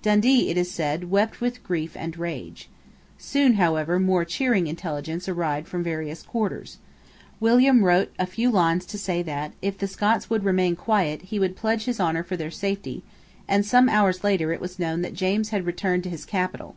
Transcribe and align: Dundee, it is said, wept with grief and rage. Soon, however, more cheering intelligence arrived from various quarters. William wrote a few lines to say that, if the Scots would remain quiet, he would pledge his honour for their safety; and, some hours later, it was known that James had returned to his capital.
Dundee, 0.00 0.48
it 0.48 0.56
is 0.56 0.70
said, 0.70 1.10
wept 1.10 1.42
with 1.42 1.62
grief 1.62 1.98
and 1.98 2.16
rage. 2.16 2.70
Soon, 3.18 3.56
however, 3.56 4.00
more 4.00 4.24
cheering 4.24 4.68
intelligence 4.68 5.28
arrived 5.28 5.68
from 5.68 5.82
various 5.82 6.22
quarters. 6.22 6.78
William 7.40 7.84
wrote 7.84 8.10
a 8.18 8.24
few 8.24 8.50
lines 8.50 8.86
to 8.86 8.96
say 8.96 9.22
that, 9.24 9.52
if 9.60 9.76
the 9.76 9.86
Scots 9.86 10.30
would 10.30 10.44
remain 10.44 10.76
quiet, 10.76 11.20
he 11.20 11.38
would 11.38 11.56
pledge 11.56 11.84
his 11.84 12.00
honour 12.00 12.22
for 12.22 12.38
their 12.38 12.50
safety; 12.50 13.02
and, 13.46 13.66
some 13.66 13.90
hours 13.90 14.24
later, 14.24 14.50
it 14.50 14.62
was 14.62 14.78
known 14.78 15.02
that 15.02 15.12
James 15.12 15.50
had 15.50 15.66
returned 15.66 16.04
to 16.04 16.08
his 16.08 16.24
capital. 16.24 16.74